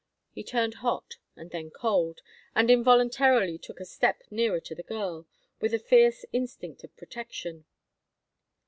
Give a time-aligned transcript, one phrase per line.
[0.31, 2.21] He turned hot and then cold,
[2.55, 5.27] and involuntarily took a step nearer to the girl,
[5.59, 7.65] with a fierce instinct of protection.